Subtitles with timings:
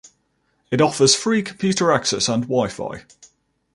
[0.71, 3.05] It offers free computer access and wifi.